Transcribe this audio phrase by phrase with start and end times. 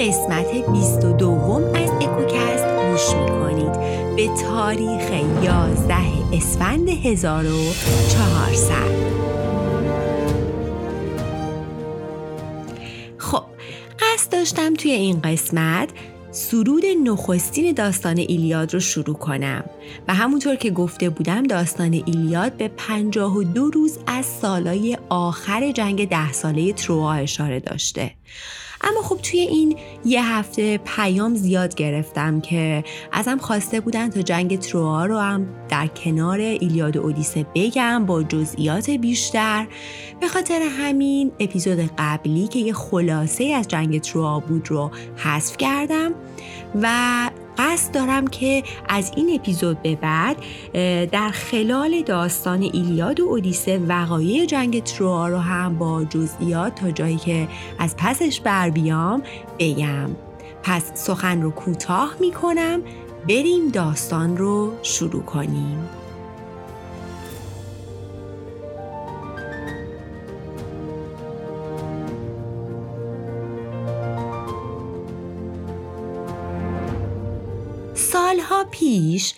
[0.00, 1.28] قسمت 22
[1.74, 3.72] از اکوکست گوش می‌کنید.
[4.16, 5.10] به تاریخ
[5.42, 5.94] 11
[6.32, 8.74] اسفند 1400
[13.18, 13.42] خب
[13.98, 15.88] قصد داشتم توی این قسمت
[16.30, 19.64] سرود نخستین داستان ایلیاد رو شروع کنم
[20.08, 26.32] و همونطور که گفته بودم داستان ایلیاد به 52 روز از سالای آخر جنگ ده
[26.32, 28.10] ساله تروا اشاره داشته.
[28.80, 34.58] اما خب توی این یه هفته پیام زیاد گرفتم که ازم خواسته بودن تا جنگ
[34.58, 39.66] تروا رو هم در کنار ایلیاد و اودیسه بگم با جزئیات بیشتر.
[40.20, 46.14] به خاطر همین اپیزود قبلی که یه خلاصه از جنگ تروا بود رو حذف کردم
[46.82, 47.29] و
[47.60, 50.36] قصد دارم که از این اپیزود به بعد
[51.10, 57.16] در خلال داستان ایلیاد و اودیسه وقایع جنگ تروا رو هم با جزئیات تا جایی
[57.16, 59.22] که از پسش بر بیام
[59.58, 60.10] بگم.
[60.62, 62.82] پس سخن رو کوتاه می کنم
[63.28, 65.88] بریم داستان رو شروع کنیم.
[78.70, 79.34] پیش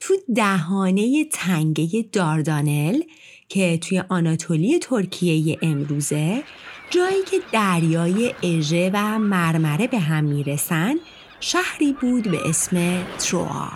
[0.00, 3.02] تو دهانه تنگه داردانل
[3.48, 6.42] که توی آناتولی ترکیه امروزه
[6.90, 10.94] جایی که دریای اژه و مرمره به هم می‌رسن
[11.40, 13.68] شهری بود به اسم تروا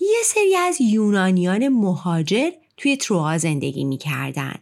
[0.00, 4.54] یه سری از یونانیان مهاجر توی تروا زندگی می‌کردن.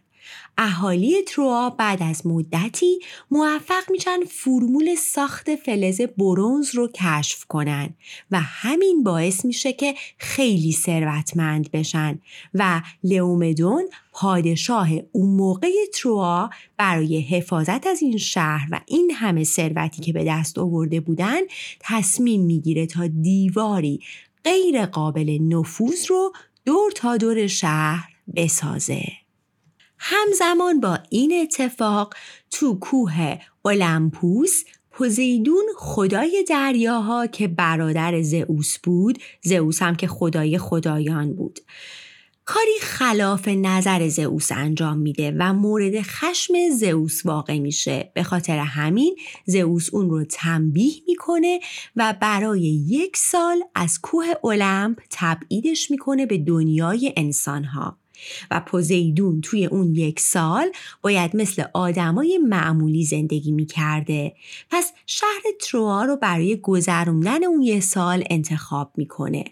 [0.57, 2.99] اهالی تروا بعد از مدتی
[3.31, 7.89] موفق میشن فرمول ساخت فلز برونز رو کشف کنن
[8.31, 12.19] و همین باعث میشه که خیلی ثروتمند بشن
[12.53, 20.01] و لئومدون پادشاه اون موقع تروا برای حفاظت از این شهر و این همه ثروتی
[20.01, 21.39] که به دست آورده بودن
[21.79, 23.99] تصمیم می‌گیره تا دیواری
[24.43, 26.33] غیر قابل نفوذ رو
[26.65, 29.03] دور تا دور شهر بسازه.
[30.03, 32.13] همزمان با این اتفاق
[32.51, 41.33] تو کوه اولمپوس پوزیدون خدای دریاها که برادر زئوس بود زئوس هم که خدای خدایان
[41.33, 41.59] بود.
[42.45, 48.11] کاری خلاف نظر زئوس انجام میده و مورد خشم زئوس واقع میشه.
[48.13, 51.59] به خاطر همین زئوس اون رو تنبیه می‌کنه
[51.95, 58.00] و برای یک سال از کوه اولمپ تبعیدش می‌کنه به دنیای انسانها.
[58.51, 60.71] و پوزیدون توی اون یک سال
[61.01, 64.33] باید مثل آدمای معمولی زندگی می کرده.
[64.69, 69.45] پس شهر تروا رو برای گذروندن اون یک سال انتخاب می‌کنه.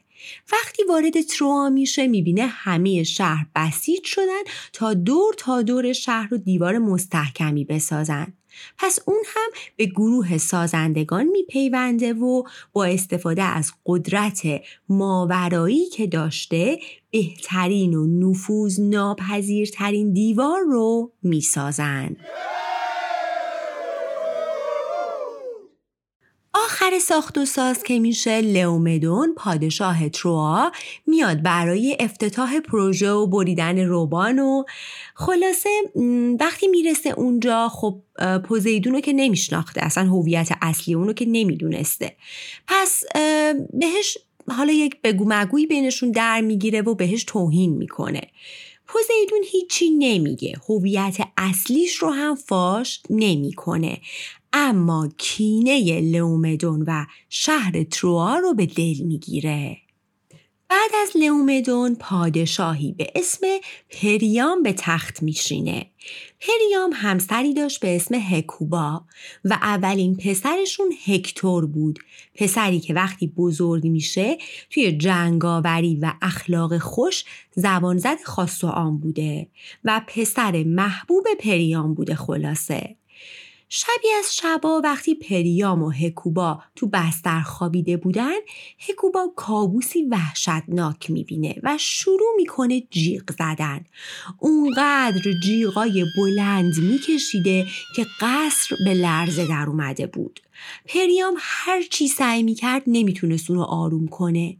[0.52, 4.44] وقتی وارد تروا میشه می‌بینه همه شهر بسیج شدن
[4.74, 8.34] تا دور تا دور شهر رو دیوار مستحکمی بسازن.
[8.78, 12.44] پس اون هم به گروه سازندگان میپیونده و
[12.74, 14.42] با استفاده از قدرت
[14.90, 16.80] ماورایی که داشته
[17.12, 22.16] بهترین و نفوذ ناپذیرترین دیوار رو می‌سازن.
[26.90, 30.72] آخر ساخت و ساز که میشه لئومدون پادشاه تروا
[31.08, 34.64] میاد برای افتتاح پروژه و بریدن روبان و
[35.16, 35.70] خلاصه
[36.40, 38.02] وقتی می‌رسه اونجا خب
[38.46, 42.16] پوزیدون رو که نمیشناخته اصلا هویت اصلی اونو که نمی‌دونسته.
[42.68, 43.04] پس
[43.74, 44.18] بهش
[44.48, 48.22] حالا یک بگو مگویی بینشون در می‌گیره و بهش توهین می‌کنه.
[48.88, 53.98] پوزیدون هیچی نمیگه هویت اصلیش رو هم فاش نمی‌کنه.
[54.54, 59.78] اما کینه لومدون و شهر تروا رو به دل می‌گیره
[60.70, 63.48] بعد از لئومدون پادشاهی به اسم
[63.90, 65.86] پریام به تخت میشینه.
[66.40, 69.04] پریام همسری داشت به اسم هکوبا
[69.46, 72.00] و اولین پسرشون هکتور بود.
[72.36, 74.38] پسری که وقتی بزرگ میشه
[74.70, 77.26] توی جنگاوری و اخلاق خوش
[77.56, 79.48] زبان زد خاص و عام بوده
[79.84, 82.99] و پسر محبوب پریام بوده خلاصه.
[83.72, 88.38] شبی از شبا وقتی پریام و هکوبا تو بستر خوابیده بودن
[88.90, 93.86] هکوبا کابوسی وحشتناک می‌بینه و شروع می‌کنه جیغ زدن.
[94.40, 100.40] اونقدر جیغای بلند میکشیده که قصر به لرزه در اومده بود.
[100.86, 104.58] پریام هر چی سعی می‌کرد نمی‌تونست اون رو آروم کنه.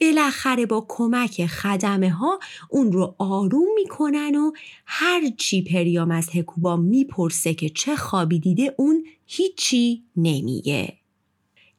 [0.00, 2.38] بالاخره با کمک خدمه ها
[2.70, 4.52] اون رو آروم می‌کنن و
[4.86, 10.97] هر چی پریام از هکوبا می‌پرسه که چه خوابی دیده اون هیچی نمیگه.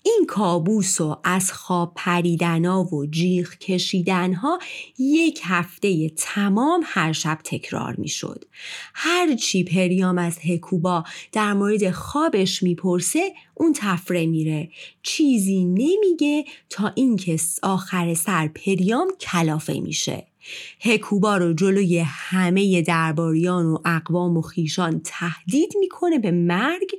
[0.03, 4.59] این کابوس و از خواب پریدنا و جیغ کشیدنها
[4.99, 8.45] یک هفته تمام هر شب تکرار می شد.
[8.93, 14.69] هرچی پریام از هکوبا در مورد خوابش می‌پرسه اون تفره میره
[15.03, 20.27] چیزی نمیگه تا اینکه آخر سر پریام کلافه میشه
[20.81, 26.89] هکوبا رو جلوی همه درباریان و اقوام و خیشان تهدید می‌کنه به مرگ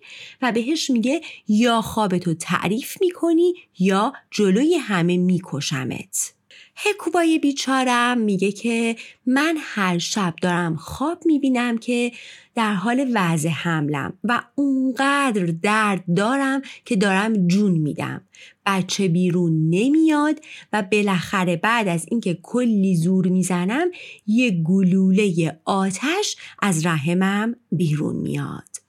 [0.42, 6.39] و بهش میگه یا خوابتو تعریف می‌کنی یا جلوی همه میکشمت.
[6.82, 8.96] هکوبای بیچارم میگه که
[9.26, 12.12] من هر شب دارم خواب می‌بینم که
[12.54, 18.20] در حال وضع حملم و اونقدر درد دارم که دارم جون میدم.
[18.66, 20.40] بچه بیرون نمیاد
[20.72, 23.88] و بالاخره بعد از اینکه کلی زور می‌زنم
[24.26, 28.79] یه گلوله آتش از رحمم بیرون میاد.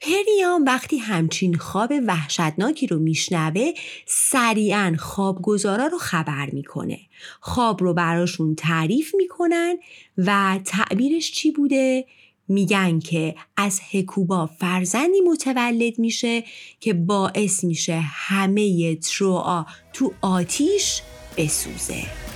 [0.00, 3.72] پریام وقتی همچین خواب وحشتناکی رو میشنوه
[4.06, 6.98] سریعا خوابگزارا رو خبر می‌کنه
[7.40, 9.78] خواب رو براشون تعریف می‌کنن
[10.18, 12.04] و تعبیرش چی بوده؟
[12.48, 16.44] میگن که از هکوبا فرزندی متولد میشه
[16.80, 21.02] که باعث میشه همه تروآ تو آتیش
[21.36, 22.29] بسوزه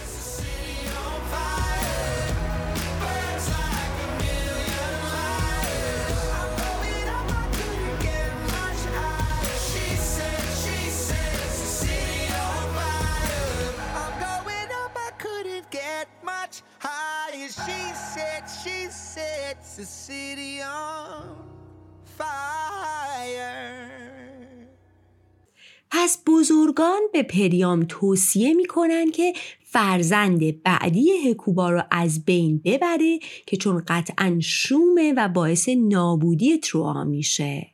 [25.90, 29.32] پس بزرگان به پریام توصیه می‌کنن که
[29.64, 37.04] فرزند بعدی هکوبا رو از بین ببره که چون قطعا شومه و باعث نابودی تروآ
[37.04, 37.66] میشه.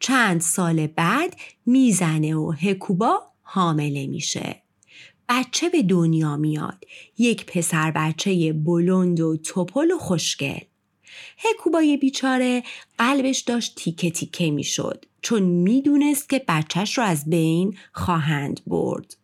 [0.00, 1.36] چند سال بعد
[1.66, 4.62] می‌زنه و هکوبا حامله میشه.
[5.28, 6.84] بچه به دنیا میاد.
[7.18, 10.58] یک پسر بچه بلند و توپل و خوشگل.
[11.38, 12.62] هکوبای بیچاره
[12.98, 19.16] قلبش داشت تیکه تیکه می‌شد چون می‌دونست که بچهش رو از بین خواهند برد.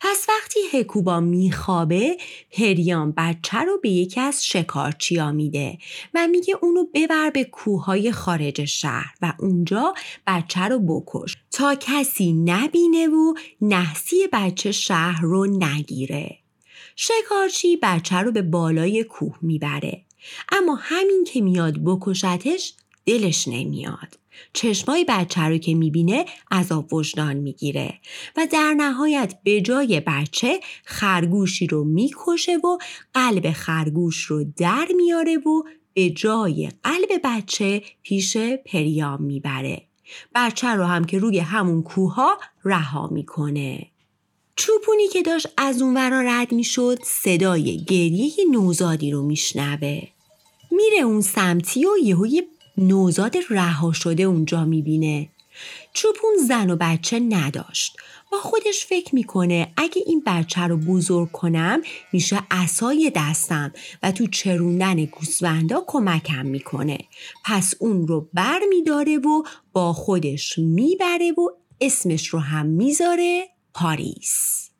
[0.00, 2.16] پس وقتی هکوبا میخوابه
[2.50, 5.78] پریان بچه رو به یکی از شکارچیا میده
[6.14, 9.94] و میگه اونو ببر به کوههای خارج شهر و اونجا
[10.26, 16.38] بچه رو بکش تا کسی نبینه و نحسی بچه شهر رو نگیره.
[16.96, 20.04] شکارچی بچه رو به بالای کوه می‌بره
[20.52, 22.74] اما همین که میاد بکشتش
[23.06, 24.18] دلش نمیاد.
[24.52, 27.94] چشمای بچه رو که می‌بینه عذاب وجدان می‌گیره
[28.36, 32.78] و در نهایت به جای بچه خرگوشی رو می‌کشه و
[33.14, 35.62] قلب خرگوش رو در میاره و
[35.94, 39.82] به جای قلب بچه پیش پریام می‌بره.
[40.34, 43.86] بچه رو هم که روی همون کوها رها می‌کنه.
[44.58, 50.02] چوپونی که داشت از اون ورا رد می‌شد صدای گریه نوزادی رو میشنوه.
[50.70, 52.46] میره اون سمتی و یهو یه
[52.78, 55.28] نوزاد رها شده اونجا می‌بینه.
[55.92, 57.96] چوپون زن و بچه نداشت.
[58.32, 61.82] با خودش فکر می‌کنه اگه این بچه رو بزرگ کنم
[62.12, 63.72] میشه اسای دستم
[64.02, 66.98] و تو چروندن گوسفندا کمکم می‌کنه.
[67.44, 71.48] پس اون رو بر میداره و با خودش می‌بره و
[71.80, 73.48] اسمش رو هم می‌ذاره.
[73.78, 74.70] پاریس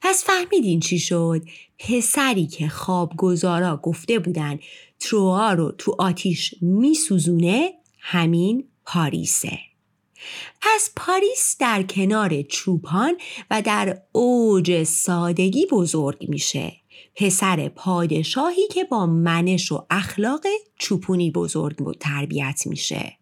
[0.00, 1.42] پس فهمیدین چی شد؟
[1.78, 4.58] پسری که خوابگزارا گفته بودن
[5.00, 9.58] تروآ رو تو آتیش میسوزونه همین پاریسه.
[10.60, 13.16] پس پاریس در کنار چوپان
[13.50, 16.72] و در اوج سادگی بزرگ میشه.
[17.14, 20.46] پسر پادشاهی که با منش و اخلاق
[20.78, 23.16] چوپونی بزرگ تربیت میشه.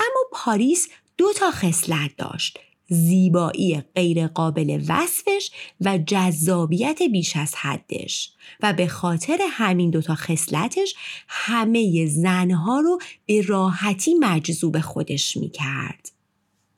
[0.00, 2.58] اما پاریس دو تا خصلت داشت
[2.90, 8.32] زیبایی غیرقابل وصفش و جذابیت بیش از حدش
[8.62, 10.94] و به خاطر همین دوتا خصلتش
[11.28, 16.12] همه زنها رو به راحتی مجذوب خودش می‌کرد.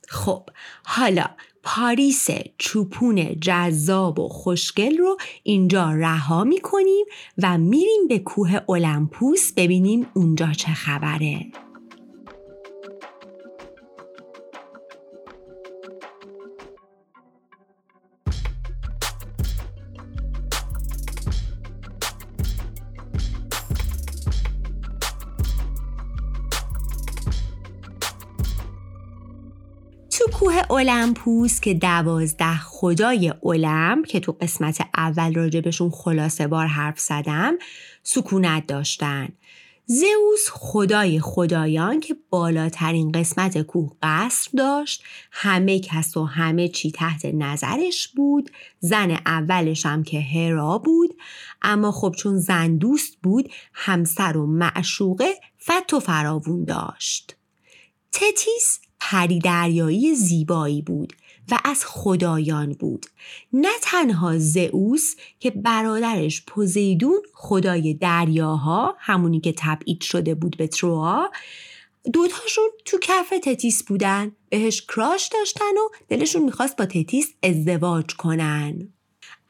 [0.09, 0.42] خب
[0.85, 1.26] حالا
[1.62, 2.28] پاریس
[2.59, 7.04] چوپون جذاب و خوشگل رو اینجا رها می‌کنیم
[7.42, 11.47] و میریم به کوه اولمپوس ببینیم اونجا چه خبره.
[30.43, 37.55] کوه اولمپوس که دوازده خدای اولمپ که تو قسمت اول راجبشون خلاصه بار حرف زدم
[38.03, 39.29] سکونت داشتن.
[39.87, 47.25] زئوس خدای خدایان که بالاترین قسمت کوه قصر داشت همه کس و همه چی تحت
[47.25, 51.15] نظرش بود زن اولش هم که هرا بود
[51.63, 55.35] اما خب چون زن دوست بود همسر و معشوقه
[55.67, 57.37] فت و فراوون داشت.
[58.13, 61.12] تتیس پری دریایی زیبایی بود
[61.50, 63.06] و از خدایان بود.
[63.52, 71.30] نه تنها زئوس که برادرش پوزیدون خدای دریاها همونی که تبعید شده بود به تروا
[72.12, 78.92] دوتاشون تو کف تتیس بودن بهش کراش داشتن و دلشون می‌خواست با تتیس ازدواج کنن.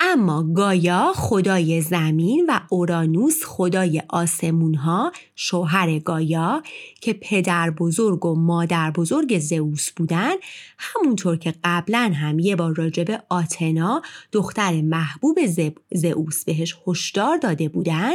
[0.04, 6.62] اما گایا خدای زمین و اورانوس خدای آسمون ها شوهر گایا
[7.00, 10.32] که پدر بزرگ و مادر بزرگ زئوس بودن
[10.78, 15.38] همونطور که قبلا هم یه بار راجب آتنا دختر محبوب
[15.92, 18.12] زئوس بهش هشدار داده بودن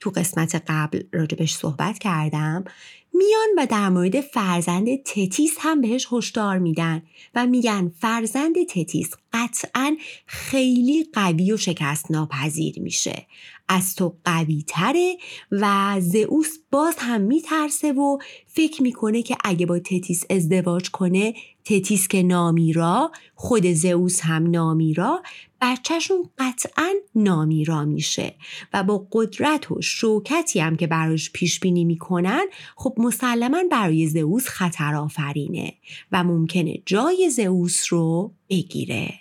[0.00, 2.64] تو قسمت قبل راجبش صحبت کردم.
[3.12, 7.02] میان و در مورد فرزند تتیس هم بهش هشدار میدن
[7.34, 9.96] و میگن فرزند تتیس قطعا
[10.26, 13.26] خیلی قوی و شکست ناپذیر میشه.
[13.68, 15.16] از تو قوی تره
[15.50, 21.34] و زئوس باز هم میترسه و فکر می‌کنه که اگه با تتیس ازدواج کنه
[21.64, 25.22] تتیس که نامیرا خود زئوس هم نامیرا
[25.60, 28.34] بچهشون قطعا نامیرا میشه.
[28.72, 32.46] و با قدرت و شوکتی هم که براش پیش بینی می‌کنن
[32.76, 35.72] خب مسلما برای زئوس خطر آفرینه
[36.12, 39.14] و ممکنه جای زئوس رو بگیره.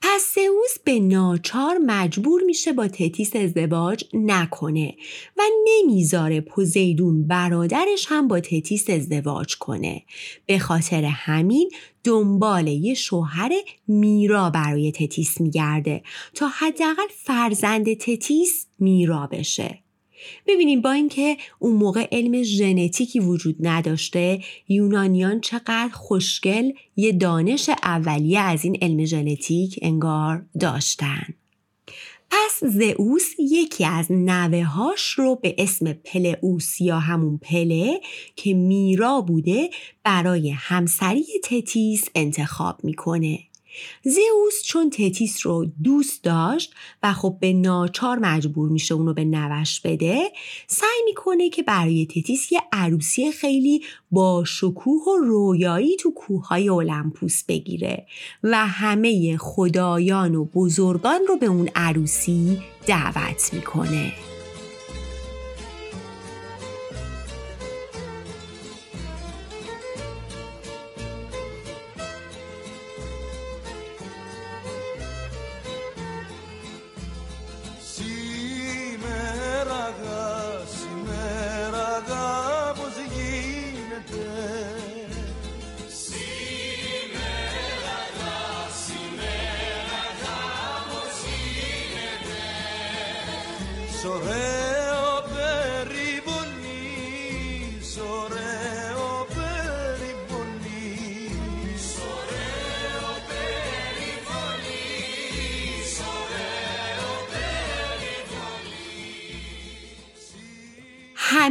[0.00, 4.94] پس زئوس به ناچار مجبور میشه با تتیس ازدواج نکنه
[5.36, 10.02] و نمی‌ذاره پوزیدون برادرش هم با تتیس ازدواج کنه.
[10.46, 11.70] به خاطر همین
[12.04, 13.52] دنبال یه شوهر
[13.88, 16.02] میرا برای تتیس میگرده
[16.34, 19.78] تا حداقل فرزند تتیس میرا بشه.
[20.46, 28.40] ببینیم با اینکه اون موقع علم ژنتیکی وجود نداشته یونانیان چقدر خوشگل یه دانش اولیه
[28.40, 31.34] از این علم ژنتیک انگار داشتن.
[32.30, 38.00] پس زئوس یکی از نوه هاش رو به اسم پلئوس یا همون پله
[38.36, 39.70] که میرا بوده
[40.04, 43.38] برای همسری تتیس انتخاب می‌کنه.
[44.02, 49.80] زئوس چون تتیس رو دوست داشت و خب به ناچار مجبور میشه اونو به نوش
[49.80, 50.32] بده
[50.66, 57.44] سعی می‌کنه که برای تتیس یه عروسی خیلی با شکوه و رویایی تو کوههای اولمپوس
[57.44, 58.06] بگیره
[58.42, 64.12] و همه خدایان و بزرگان رو به اون عروسی دعوت می‌کنه.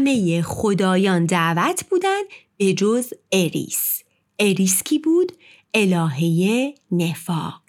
[0.07, 2.21] همه خدایان دعوت بودن
[2.57, 4.03] به جز اریس
[4.39, 5.31] اریس کی بود؟
[5.73, 7.61] الهه نفاق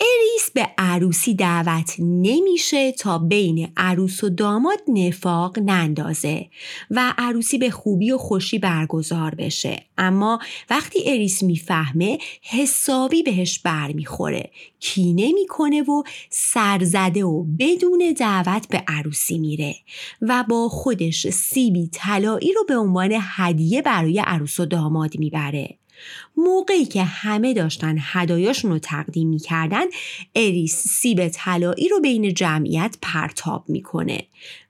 [0.00, 6.46] اریس به عروسی دعوت نمیشه تا بین عروس و داماد نفاق نندازه
[6.90, 9.82] و عروسی به خوبی و خوشی برگزار بشه.
[9.98, 10.38] اما
[10.70, 14.50] وقتی اریس می‌فهمه حسابی بهش برمیخوره.
[14.80, 19.74] کینه می‌کنه و سرزده و بدون دعوت به عروسی میره
[20.22, 25.78] و با خودش سیبی طلایی رو به عنوان هدیه برای عروس و داماد می‌بره.
[26.36, 29.84] موقعی که همه داشتن هدایاشون رو تقدیم می‌کردن
[30.34, 34.26] اریس سیب طلایی رو بین جمعیت پرتاب می‌کنه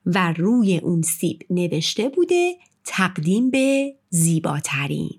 [0.06, 5.10] و روی اون سیب نوشته بوده تقدیم به زیباترین.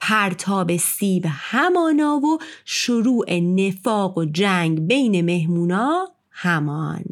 [0.00, 7.04] پرتاب سیب همانا و شروع نفاق و جنگ بین مهمونا همان.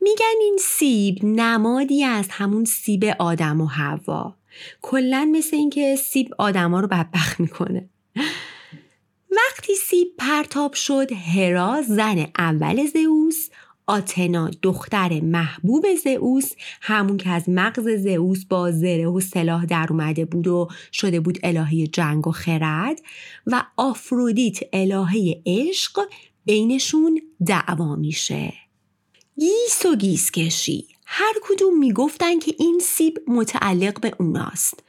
[0.00, 4.34] میگن این سیب نمادی از همون سیب آدم و هوا
[4.82, 7.88] کلا مثل اینکه سیب آدما رو بدبخت می‌کنه.
[9.30, 13.48] وقتی سیب پرتاب شد هرا زن اول زئوس
[13.86, 20.24] آتنا دختر محبوب زئوس همون که از مغز زئوس با زره و سلاح در اومده
[20.24, 23.00] بود و شده بود الهه جنگ و خرد
[23.46, 26.00] و آفرودیت الهه عشق
[26.44, 28.52] بینشون دعوا میشه.
[29.38, 30.93] گیس و گیس‌کشی.
[31.16, 34.82] هر کدوم می‌گفتن که این سیب متعلق به اوناست.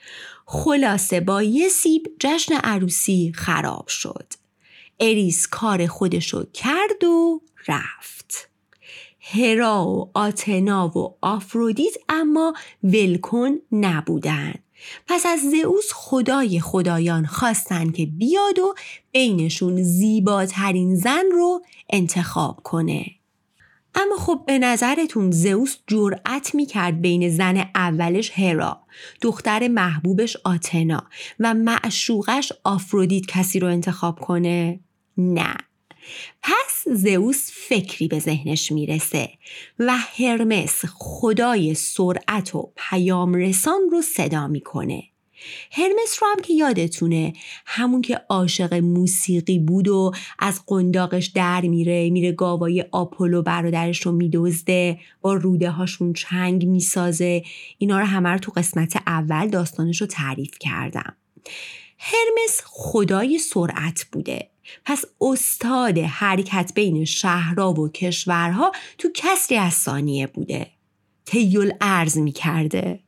[0.46, 4.34] خلاصه با یه سیب جشن عروسی خراب شد.
[5.00, 8.50] اریس کار خودشو کرد و رفت.
[9.20, 12.54] هرا و آتنا و آفرودیت اما
[12.84, 14.54] ولکن نبودن.
[15.08, 18.74] پس از زئوس خدای خدایان خواستن که بیاد و
[19.12, 23.06] بینشون زیباترین زن رو انتخاب کنه.
[23.96, 28.82] اما خب به نظرتون زئوس جرأت می‌کرد بین زن اولش هرا
[29.22, 31.04] دختر محبوبش آتنا
[31.40, 34.80] و معشوقش آفرودیت کسی رو انتخاب کنه؟
[35.18, 35.56] نه
[36.42, 39.30] پس زئوس فکری به ذهنش می‌رسه
[39.80, 45.04] و هرمس خدای سرعت و پیام رسان رو صدا می‌کنه
[45.72, 47.34] هرمس رو هم که یادتونه
[47.66, 54.12] همون که عاشق موسیقی بود و از قنداقش در میره میره گاوای آپولو برادرش رو
[54.12, 57.44] میدزده با روده هاشون چنگ می‌سازه.
[57.78, 61.16] اینا رو همه رو تو قسمت اول داستانش رو تعریف کردم.
[62.00, 64.50] هرمس خدای سرعت بوده.
[64.86, 70.68] پس استاد حرکت بین شهرها و کشورها تو کسری از ثانیه بوده.
[71.26, 73.05] تیل ارز می‌کرده.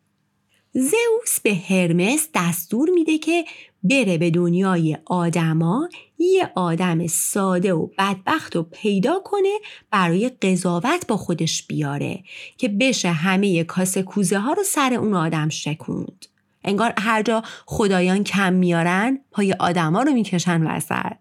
[0.77, 3.46] زئوس به هرمس دستور میده که
[3.84, 9.57] بره به دنیای آدما یه آدم ساده و بدبخت و پیدا کنه
[9.91, 12.24] برای قضاوت با خودش بیاره
[12.57, 16.25] که بشه همه کاسه کوزه ها رو سر اون آدم شکوند.
[16.63, 21.17] انگار هر جا خدایان کم میارن پای آدما رو می‌کشن وسط.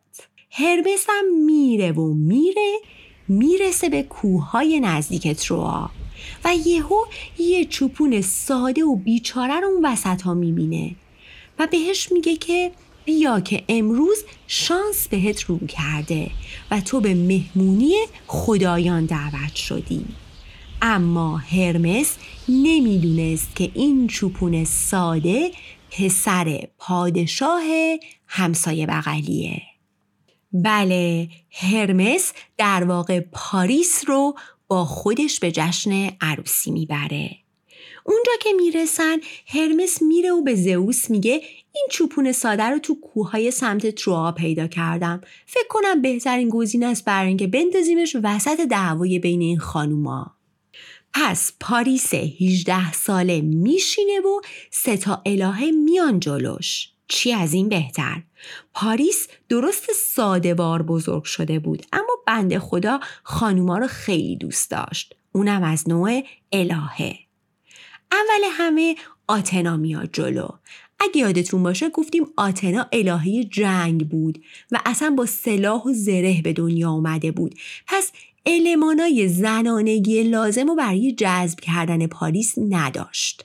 [0.51, 2.77] هرمس هم میره و میره
[3.29, 5.91] می‌رسه به کوههای نزدیک تروا
[6.45, 6.97] و یهو
[7.39, 10.95] یه چوپون ساده و بیچاره رو اون وسط ها می‌بینه.
[11.59, 12.73] و بهش میگه که
[13.05, 16.31] بیا که امروز شانس بهت رو کرده
[16.71, 17.95] و تو به مهمونی
[18.27, 20.05] خدایان دعوت شدی.
[20.83, 22.17] اما هرمس
[22.49, 25.51] نمی‌دونست که این چوپون ساده
[25.91, 27.63] پسر پادشاه
[28.27, 29.63] همسایه بغلیه.
[30.53, 34.35] بله هرمس در واقع پاریس رو
[34.69, 37.31] با خودش به جشن عروسی می‌بره.
[38.05, 43.51] اونجا که می‌رسن هرمس میره و به زئوس میگه این چوپون ساده رو تو کوههای
[43.51, 45.21] سمت تروا پیدا کردم.
[45.47, 50.37] فکر کنم بهترین گزینه است برای اینکه بندازیمش وسط دعوای بین این خانوما.
[51.13, 56.89] پس پاریس 18 ساله میشینه و سه تا الهه میان جلوش.
[57.09, 58.23] چی از این بهتر؟
[58.75, 65.15] پاریس درست ساده بار بزرگ شده بود اما بند خدا خانوما رو خیلی دوست داشت.
[65.33, 67.19] اونم از نوع الهه.
[68.13, 70.49] اول همه آتنا میاد جلو.
[71.01, 76.53] اگه یادتون باشه گفتیم آتنا الهه جنگ بود و اصلا با سلاح و زره به
[76.53, 77.55] دنیا آمده بود.
[77.87, 78.13] پس
[78.47, 83.45] المانای زنانگی لازم رو برای جذب کردن پاریس نداشت.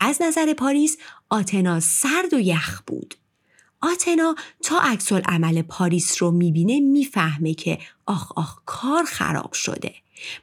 [0.00, 0.96] از نظر پاریس
[1.30, 3.14] آتنا سرد و یخ بود.
[3.82, 9.94] آتنا تا عکس عمل پاریس رو می‌بینه می‌فهمه که آخ آخ کار خراب شده.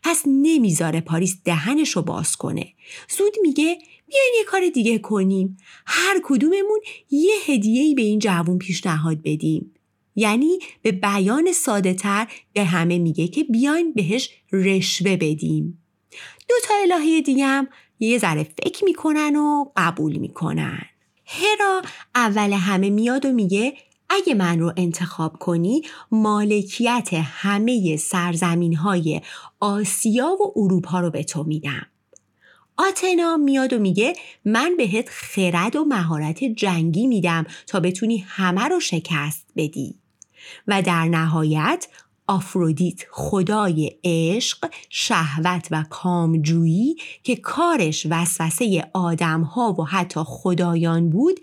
[0.03, 2.73] پس نمی‌ذاره پاریس دهنش رو باز کنه.
[3.17, 5.57] زود میگه بیاین یه کار دیگه کنیم.
[5.85, 6.79] هر کدوممون
[7.11, 9.71] یه هدیه‌ای به این جوون پیشنهاد بدیم.
[10.15, 15.83] یعنی به بیان ساده تر به همه میگه که بیاین بهش رشوه بدیم.
[16.49, 17.67] دو تا الهه دیگه هم
[18.05, 20.81] یه ذره فکر می‌کنن و قبول می‌کنن
[21.25, 21.81] هرا
[22.15, 23.73] اول همه میاد و میگه
[24.09, 29.21] اگه من رو انتخاب کنی مالکیت همه سرزمین های
[29.59, 31.87] آسیا و اروپا رو به تو میدم.
[32.77, 38.79] آتنا میاد و میگه من بهت خرد و مهارت جنگی میدم تا بتونی همه رو
[38.79, 39.95] شکست بدی.
[40.67, 41.87] و در نهایت
[42.27, 51.39] آفرودیت خدای عشق، شهوت و کامجویی که کارش وسوسه آدم ها و حتی خدایان بود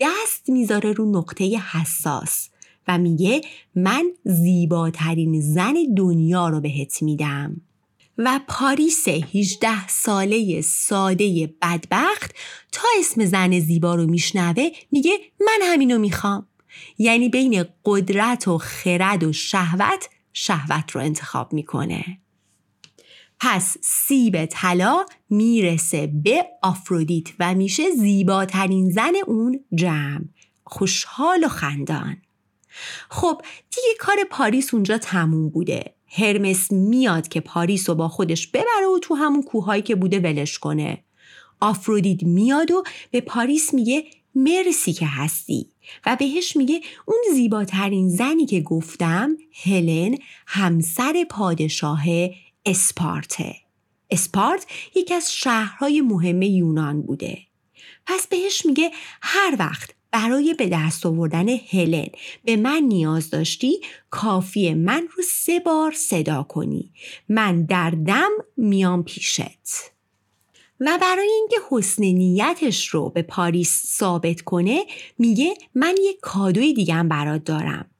[0.00, 2.48] دست می‌ذاره رو نقطه حساس
[2.88, 3.40] و میگه
[3.74, 7.60] من زیباترین زن دنیا رو بهت میدم.
[8.18, 12.34] و پاریس 18 ساله ساده بدبخت
[12.72, 16.46] تا اسم زن زیبا رو میشنوه میگه من همینو می‌خوام.
[16.98, 20.08] یعنی بین قدرت و خرد و شهوت
[20.40, 22.18] شهوت رو انتخاب می‌کنه.
[23.40, 30.24] پس سیب طلا می‌رسه به آفرودیت و میشه زیباترین زن اون جمع.
[30.64, 32.16] خوشحال و خندان.
[33.10, 35.94] خب دیگه کار پاریس اونجا تموم بوده.
[36.06, 40.58] هرمس میاد که پاریس رو با خودش ببره و تو همون کوههایی که بوده ولش
[40.58, 41.04] کنه.
[41.60, 45.66] آفرودیت میاد و به پاریس میگه مرسی که هستی.
[46.06, 52.02] و بهش میگه اون زیباترین زنی که گفتم هلن همسر پادشاه
[52.66, 53.56] اسپارته.
[54.10, 57.38] اسپارت یکی از شهرهای مهم یونان بوده.
[58.06, 58.90] پس بهش میگه
[59.22, 62.08] هر وقت برای به دست آوردن هلن
[62.44, 66.92] به من نیاز داشتی کافیه من رو سه بار صدا کنی.
[67.28, 69.97] من در دم میام پیشت.
[70.80, 74.84] و برای اینکه حسن نیتش رو به پاریس ثابت کنه
[75.18, 77.90] میگه من یک کادوی دیگم برات دارم.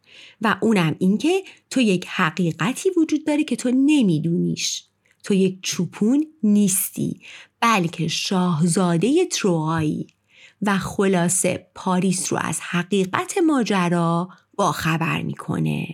[0.42, 4.84] و اونم اینکه تو یک حقیقتی وجود داره که تو نمیدونیش.
[5.24, 7.20] تو یک چوپون نیستی
[7.60, 10.06] بلکه شاهزاده تروایی.
[10.62, 15.86] و خلاصه پاریس رو از حقیقت ماجرا با خبر می‌کنه.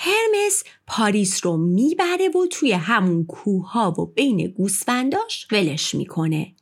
[0.00, 6.54] هرمس پاریس رو می‌بره و توی همون کوها و بین گوسفنداش ولش می‌کنه.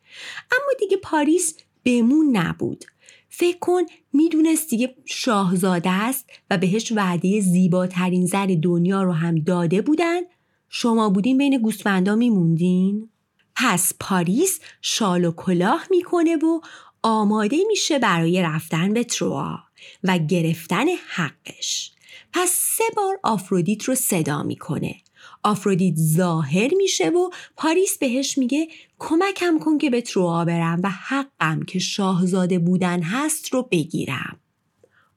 [0.53, 2.85] اما دیگه پاریس بمون نبود.
[3.29, 9.83] فکر کن می‌دونست دیگه شاهزاده است و بهش وعده زیباترین زن دنیا رو هم داده
[9.83, 10.21] بودن
[10.69, 13.09] شما بودین بین گوسفندا میموندین؟
[13.57, 16.61] پس پاریس شال و کلاه می‌کنه و
[17.03, 19.59] آماده میشه برای رفتن به تروا
[20.05, 21.96] و گرفتن حقش
[22.33, 24.95] پس سه بار آفرودیت رو صدا می‌کنه.
[25.43, 31.63] آفرودیت ظاهر میشه و پاریس بهش میگه کمکم کن که به تروا برم و حقم
[31.63, 34.41] که شاهزاده بودن هست رو بگیرم.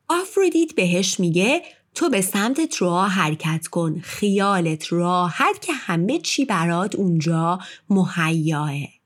[0.08, 1.62] آفرودیت بهش میگه
[1.96, 4.00] تو به سمت تروا حرکت کن.
[4.00, 7.60] خیالت راحت که همه چی برات اونجا
[7.90, 8.99] مهیاه.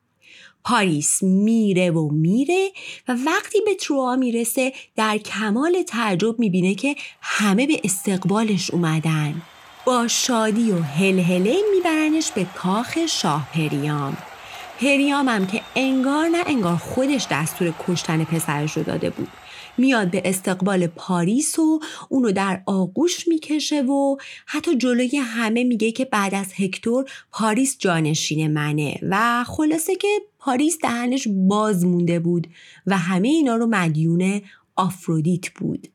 [0.64, 2.70] پاریس میره و میره
[3.08, 9.42] و وقتی به تروا می‌رسه در کمال تعجب می‌بینه که همه به استقبالش اومدن.
[9.86, 14.18] با شادی و هلهله میبرنش به کاخ شاه پریام
[14.84, 19.28] پریام هم که انگار نه انگار خودش دستور کشتن پسرش رو داده بود.
[19.78, 26.06] میاد به استقبال پاریس و اونو در آغوش می‌کشه و حتی جلوی همه میگه که
[26.06, 30.08] بعد از هکتور پاریس جانشین منه و خلاصه که
[30.40, 32.48] پاریس دهنش باز مونده بود
[32.88, 34.42] و همه اینا رو مدیون
[34.76, 35.93] آفرودیت بود.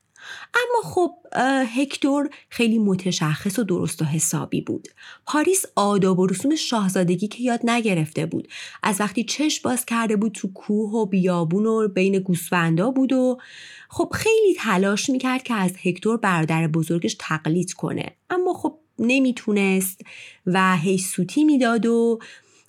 [0.55, 1.11] اما خب
[1.77, 4.89] هکتور خیلی متشخص و درست و حسابی بود.
[5.27, 8.49] پاریس آداب و رسوم شاهزادگی که یاد نگرفته بود.
[8.83, 13.39] از وقتی چشم باز کرده بود تو کوه و بیابون و بین گوسفندا بود و
[13.89, 18.07] خب خیلی تلاش می‌کرد که از هکتور برادر بزرگش تقلید کنه.
[18.31, 20.01] اما خب نمی‌تونست
[20.47, 22.19] و هی سوتی می‌داد و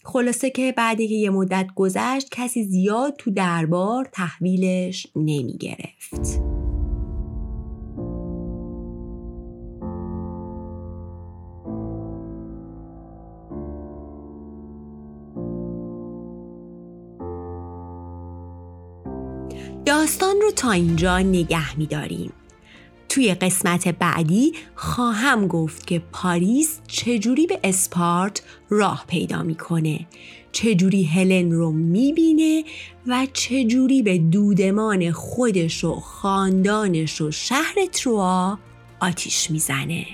[0.03, 6.48] خلاصه که بعد که یه مدت گذشت کسی زیاد تو دربار تحویلش نمی‌گرفت.
[20.49, 22.33] رو تا اینجا نگه میداریم.
[23.09, 30.07] توی قسمت بعدی خواهم گفت که پاریس چجوری به اسپارت راه پیدا می‌کنه.
[30.51, 32.63] چجوری هلن رو می‌بینه
[33.07, 38.59] و چجوری به دودمان خودش و خاندانش و شهر تروا
[38.99, 40.05] آتیش می‌زنه.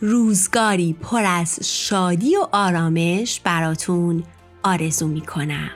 [0.00, 4.24] روزگاری پر از شادی و آرامش براتون
[4.62, 5.70] آرزو می‌کنم.